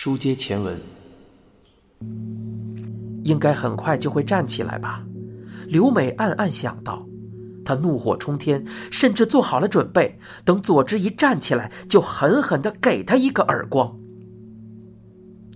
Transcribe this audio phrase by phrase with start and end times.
[0.00, 0.78] 书接前文，
[3.24, 5.04] 应该很快就会站起来吧？
[5.66, 7.04] 刘美暗暗想到。
[7.64, 13.92] 她怒火冲天，甚至做好了准备，等佐之一站起来，就狠狠的给他一个耳光。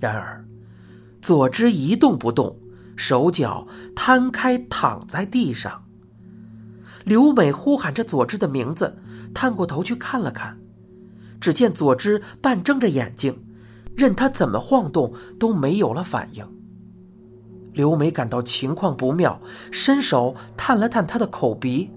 [0.01, 0.45] 然而，
[1.21, 2.59] 佐之一动不动，
[2.97, 3.65] 手脚
[3.95, 5.85] 摊开躺在地上。
[7.05, 8.99] 刘美呼喊着佐之的名字，
[9.33, 10.59] 探过头去看了看，
[11.41, 13.41] 只见佐之半睁着眼睛，
[13.97, 16.47] 任他怎么晃动都没有了反应。
[17.73, 19.41] 刘美感到情况不妙，
[19.71, 21.91] 伸手探了探他的口鼻。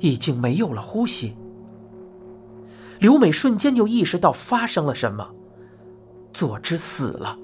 [0.00, 1.36] 已经没有了呼吸。
[3.00, 5.28] 刘美瞬间就意识到发生了什么，
[6.32, 7.36] 佐之死了，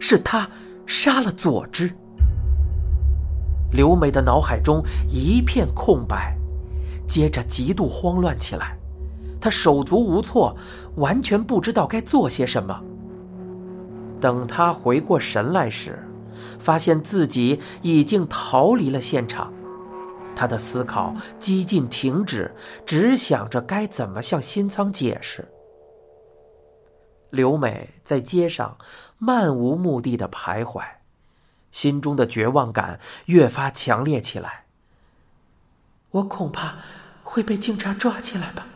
[0.00, 0.48] 是他
[0.86, 1.92] 杀了佐之。
[3.72, 6.34] 刘美的脑海中一片空白，
[7.06, 8.78] 接着极度慌乱起来，
[9.38, 10.56] 她手足无措，
[10.96, 12.82] 完全不知道该做些什么。
[14.20, 15.98] 等他回过神来时，
[16.58, 19.52] 发现自己已经逃离了现场。
[20.34, 22.54] 他的思考几近停止，
[22.86, 25.48] 只想着该怎么向新仓解释。
[27.30, 28.78] 刘美在街上
[29.18, 30.82] 漫无目的的徘徊，
[31.70, 34.64] 心中的绝望感越发强烈起来。
[36.10, 36.76] 我恐怕
[37.22, 38.66] 会被警察抓起来吧？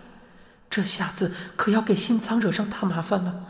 [0.68, 3.44] 这下子可要给新仓惹上大麻烦了。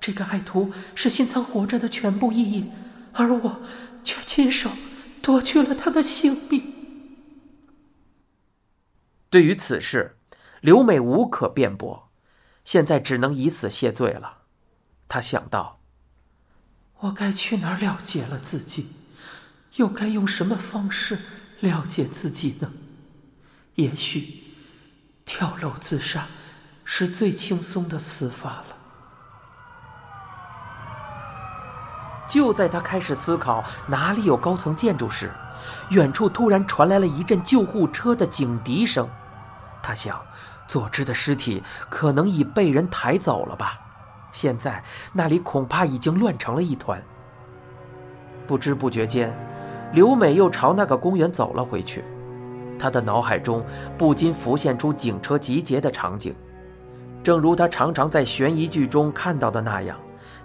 [0.00, 2.70] 这个爱徒是新仓活着的全部意义，
[3.12, 3.60] 而我
[4.02, 4.70] 却亲手
[5.20, 6.62] 夺去了他的性命。
[9.28, 10.16] 对于此事，
[10.60, 12.10] 刘美无可辩驳，
[12.64, 14.38] 现在只能以死谢罪了。
[15.06, 15.80] 他想到：
[17.00, 18.88] 我该去哪儿了结了自己？
[19.76, 21.18] 又该用什么方式
[21.60, 22.72] 了结自己呢？
[23.76, 24.42] 也许，
[25.24, 26.26] 跳楼自杀
[26.84, 28.76] 是最轻松的死法了。
[32.30, 35.32] 就在他开始思考哪里有高层建筑时，
[35.90, 39.08] 远处突然传来了一阵救护车的警笛声。
[39.82, 40.16] 他想，
[40.68, 43.80] 佐治的尸体可能已被人抬走了吧？
[44.30, 44.80] 现在
[45.12, 47.02] 那里恐怕已经乱成了一团。
[48.46, 49.36] 不知不觉间，
[49.92, 52.04] 刘美又朝那个公园走了回去。
[52.78, 53.66] 她的脑海中
[53.98, 56.32] 不禁浮现出警车集结的场景，
[57.24, 59.98] 正如她常常在悬疑剧中看到的那样，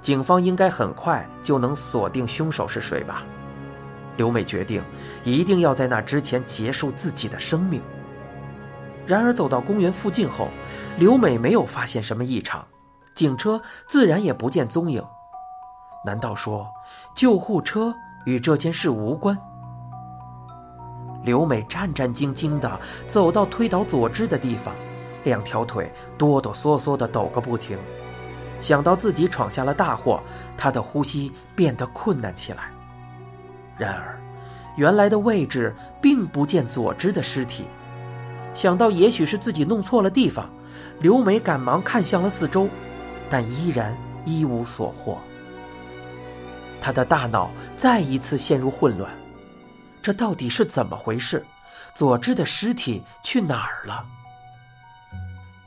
[0.05, 3.23] 警方应该很快就能锁定凶手是谁吧？
[4.17, 4.83] 刘美决定，
[5.23, 7.81] 一定要在那之前结束自己的生命。
[9.07, 10.49] 然而走到公园附近后，
[10.99, 12.63] 刘美没有发现什么异常，
[13.15, 15.03] 警车自然也不见踪影。
[16.05, 16.67] 难道说
[17.15, 17.91] 救护车
[18.27, 19.35] 与这件事无关？
[21.23, 24.75] 刘美战战兢兢地走到推倒佐之的地方，
[25.23, 27.75] 两条腿哆哆嗦嗦地抖个不停。
[28.65, 30.19] 想到自己闯下了大祸，
[30.57, 32.63] 他的呼吸变得困难起来。
[33.77, 34.19] 然而，
[34.75, 35.71] 原来的位置
[36.01, 37.65] 并不见佐之的尸体。
[38.55, 40.49] 想到也许是自己弄错了地方，
[40.99, 42.67] 刘美赶忙看向了四周，
[43.29, 43.95] 但依然
[44.25, 45.19] 一无所获。
[46.81, 49.13] 他的大脑再一次陷入混乱，
[50.01, 51.45] 这到底是怎么回事？
[51.93, 54.03] 佐之的尸体去哪儿了？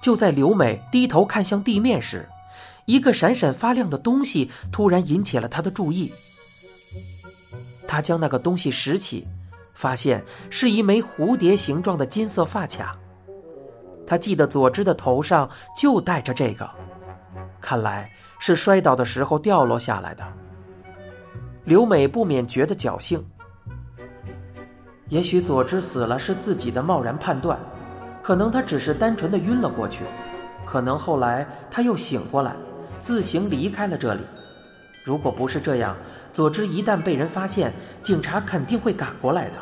[0.01, 2.29] 就在刘美低头看向地面时，
[2.89, 6.11] 一个闪闪发亮的东西突然引起了她的注意。
[7.87, 9.25] 她将那个东西拾起。
[9.75, 12.99] 发现是一枚蝴蝶形状的金色发卡，
[14.05, 16.69] 他记得佐之的头上就戴着这个，
[17.61, 18.11] 看来
[18.41, 20.25] 是摔倒的时候掉落下来的。
[21.63, 23.25] 刘美不免觉得侥幸，
[25.11, 27.57] 也许佐之死了是自己的贸然判断，
[28.21, 30.03] 可能他只是单纯的晕了过去，
[30.67, 32.57] 可能后来他又醒过来，
[32.99, 34.23] 自行离开了这里。
[35.05, 35.97] 如果不是这样，
[36.33, 37.73] 佐之一旦被人发现，
[38.03, 39.55] 警察肯定会赶过来的。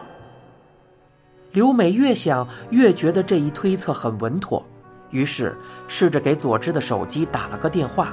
[1.52, 4.64] 刘美越想越觉得这一推测很稳妥，
[5.10, 8.12] 于是试着给佐之的手机打了个电话。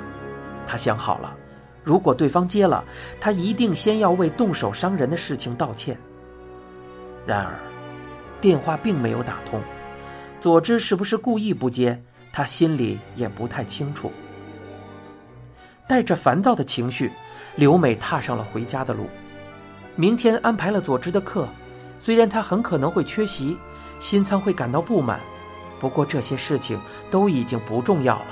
[0.68, 1.36] 她想好了，
[1.84, 2.86] 如果对方接了，
[3.20, 5.98] 她一定先要为动手伤人的事情道歉。
[7.26, 7.60] 然而，
[8.40, 9.60] 电话并没有打通。
[10.40, 14.12] 佐之是不是故意不接，她心里也不太清楚。
[15.88, 17.12] 带着烦躁的情绪，
[17.56, 19.10] 刘美踏上了回家的路。
[19.96, 21.48] 明天安排了佐之的课，
[22.00, 23.58] 虽然他很可能会缺席，
[24.00, 25.20] 新仓会感到不满，
[25.80, 26.80] 不过这些事情
[27.12, 28.26] 都已经不重要了。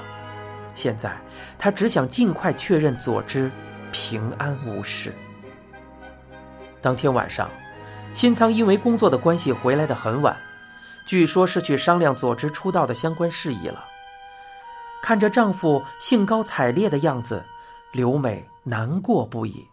[0.74, 1.16] 现在
[1.60, 3.52] 他只想尽快确认佐之
[3.92, 5.14] 平安无事。
[6.82, 7.50] 当天晚上，
[8.14, 10.36] 新仓因为工作的关系回来的很晚，
[11.06, 13.86] 据说是去商量佐之出道的相关事宜了。
[15.02, 17.44] 看着丈夫兴高采烈的样子，
[17.92, 19.66] 刘美难过不已。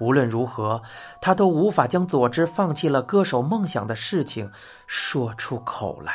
[0.00, 0.80] 无论如何，
[1.20, 4.50] 她都无法将佐之放弃了歌手梦想的事情
[4.86, 6.14] 说出口来。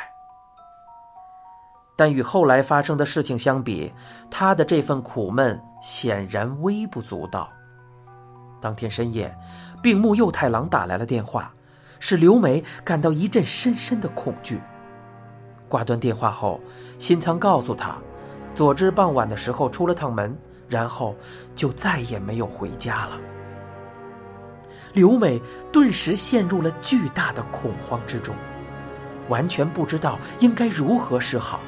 [1.96, 3.92] 但与后来发生的事情相比，
[4.28, 7.48] 她的这份苦闷显然微不足道。
[8.60, 9.32] 当天深夜，
[9.80, 11.52] 病木右太郎打来了电话，
[12.00, 14.60] 使刘美感到一阵深深的恐惧。
[15.68, 16.60] 挂断电话后，
[16.98, 17.96] 新仓告诉他，
[18.56, 20.34] 佐之傍晚的时候出了趟门，
[20.66, 21.14] 然后
[21.54, 23.18] 就再也没有回家了。
[24.94, 25.38] 刘美
[25.70, 28.34] 顿时陷入了巨大的恐慌之中，
[29.28, 31.60] 完全不知道应该如何是好。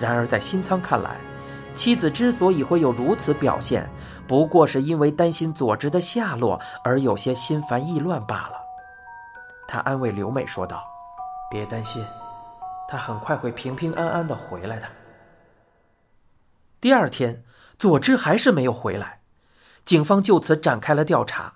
[0.00, 1.18] 然而在新仓看来，
[1.74, 3.86] 妻子之所以会有如此表现，
[4.26, 8.52] 不过是因为担心佐之的下落而有些心烦意乱罢了。
[9.68, 10.82] 他安慰刘美说道
[11.50, 12.02] ：“别担心。”
[12.88, 14.86] 他很快会平平安安的回来的。
[16.80, 17.44] 第二天，
[17.78, 19.20] 佐之还是没有回来，
[19.84, 21.54] 警方就此展开了调查。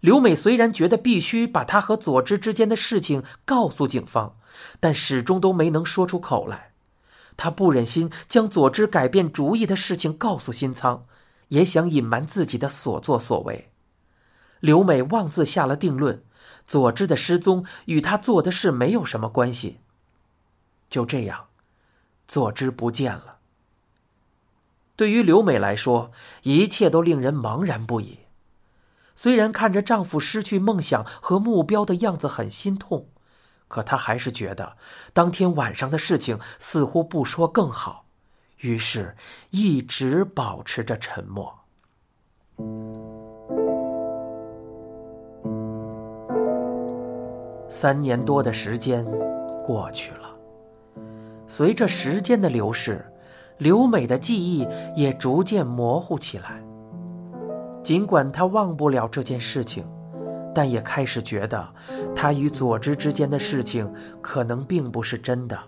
[0.00, 4.36] 刘美虽然觉得必须把他和佐之之间的事情告诉警方，
[4.78, 6.72] 但始终都没能说出口来。
[7.36, 11.04] 他不忍心将佐之改变主意的事情告诉新仓，
[11.48, 13.70] 也想隐瞒自己的所作所为。
[14.60, 16.24] 刘美妄自下了定论：
[16.66, 19.78] 佐之的失踪与他做的事没有什么关系。
[20.88, 21.46] 就这样，
[22.26, 23.37] 佐之不见了。
[24.98, 26.10] 对于刘美来说，
[26.42, 28.18] 一切都令人茫然不已。
[29.14, 33.06] 虽然看着丈夫失去梦想和目标的样子很心痛，
[33.68, 34.76] 可她还是觉得
[35.12, 38.06] 当天晚上的事情似乎不说更好，
[38.56, 39.14] 于是
[39.50, 41.54] 一直保持着沉默。
[47.68, 49.04] 三年多的时间
[49.64, 50.28] 过去了。
[51.46, 53.06] 随着时间的流逝，
[53.58, 56.62] 刘美的记忆也逐渐模糊起来。
[57.82, 59.86] 尽管她忘不了这件事情，
[60.54, 61.74] 但也开始觉得，
[62.14, 65.58] 她与佐之之间的事情可能并不是真的。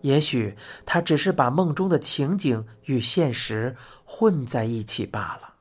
[0.00, 5.54] 也许她只是把梦中的情景与现实混在一起罢了。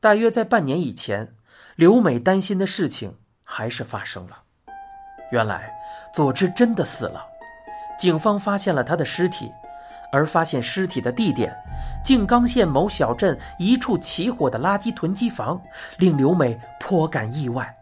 [0.00, 1.36] 大约在半年以前，
[1.76, 3.14] 刘美担心的事情
[3.44, 4.42] 还是发生了。
[5.30, 5.72] 原来，
[6.12, 7.24] 佐之真的死了。
[7.98, 9.48] 警方发现了他的尸体，
[10.12, 11.52] 而发现尸体的地点——
[12.04, 15.60] 静冈县某小镇一处起火的垃圾囤积房，
[15.98, 17.74] 令刘美颇感意外。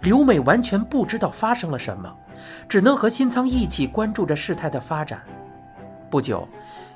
[0.00, 2.10] 刘美完全不知道发生了什么，
[2.66, 5.20] 只能和新仓一起关注着事态的发展。
[6.08, 6.48] 不久，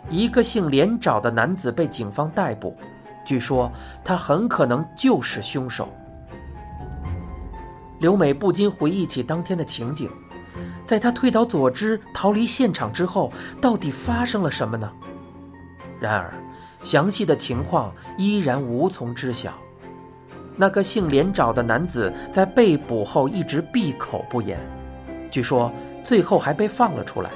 [0.08, 2.74] 一个姓连找的男子被警方逮捕，
[3.24, 3.70] 据说
[4.02, 5.88] 他很可能就是凶手。
[8.00, 10.10] 刘美不禁回忆起当天的情景。
[10.84, 14.90] 在他推倒佐之逃离现场之后，到底发生了什么呢？
[16.00, 16.34] 然而，
[16.82, 19.54] 详细的情况依然无从知晓。
[20.56, 24.58] 那个姓连找的男子在被捕后一直闭口不言，
[25.30, 25.72] 据说
[26.04, 27.30] 最后还被放了出来。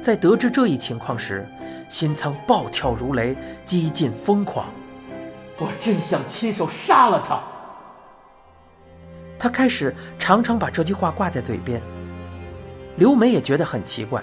[0.00, 1.46] 在得知这一情况时，
[1.88, 4.66] 新仓暴跳如雷，几近疯狂。
[5.58, 7.40] 我真想亲手杀了他。
[9.38, 11.80] 他开始常常把这句话挂在嘴边。
[12.96, 14.22] 刘梅也觉得很奇怪，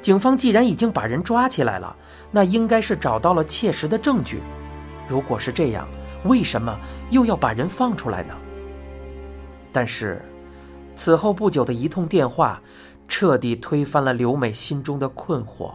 [0.00, 1.96] 警方既然已经把人抓起来了，
[2.30, 4.40] 那应该是找到了切实的证据。
[5.08, 5.88] 如果是这样，
[6.24, 6.78] 为什么
[7.10, 8.34] 又要把人放出来呢？
[9.72, 10.22] 但是，
[10.94, 12.60] 此后不久的一通电话，
[13.08, 15.72] 彻底推翻了刘美心中的困惑。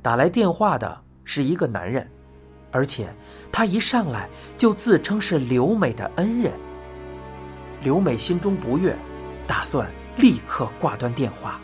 [0.00, 2.08] 打来电话的是一个男人，
[2.70, 3.06] 而且
[3.50, 6.52] 他一上来就自称是刘美的恩人。
[7.82, 8.96] 刘美心中不悦，
[9.46, 9.86] 打算。
[10.16, 11.58] 立刻挂断电话。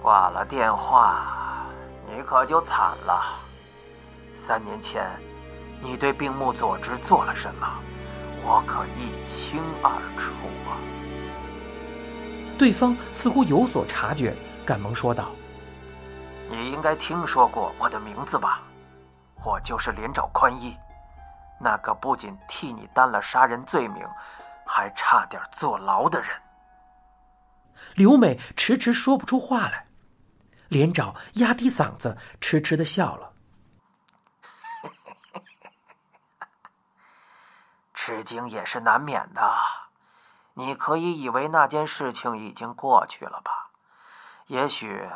[0.00, 1.66] 挂了电话，
[2.08, 3.40] 你可就惨了。
[4.34, 5.04] 三年前，
[5.80, 7.66] 你对病木佐之做了什么，
[8.44, 10.32] 我可一清二楚
[10.68, 10.78] 啊！
[12.56, 15.30] 对方似乎有所察觉，赶忙说道
[16.48, 18.62] ：“你应该听说过我的名字吧？
[19.44, 20.76] 我就是连长宽一，
[21.58, 24.06] 那个不仅替你担了杀人罪名。”
[24.66, 26.42] 还差点坐牢的人，
[27.94, 29.86] 刘美迟迟说不出话来，
[30.68, 33.32] 连长压低嗓子，痴痴的笑了。
[37.94, 39.56] 吃惊也是难免的，
[40.54, 43.70] 你可以以为那件事情已经过去了吧？
[44.48, 45.08] 也许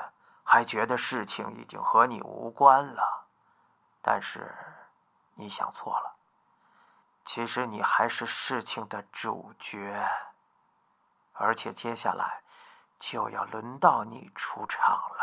[0.42, 3.26] 还觉得事情已经和你无关了，
[4.02, 4.52] 但是
[5.34, 6.09] 你想错了。
[7.24, 10.04] 其实你还是事情的主角，
[11.32, 12.40] 而且接下来
[12.98, 15.20] 就要轮到你出场了。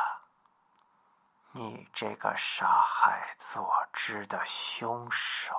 [1.52, 5.54] 你这个杀害佐之的凶手。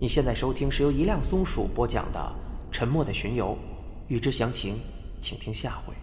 [0.00, 2.20] 你现在收听是由一辆松鼠播讲的
[2.72, 3.56] 《沉默的巡游》，
[4.08, 4.80] 欲知详情，
[5.20, 5.94] 请听下回。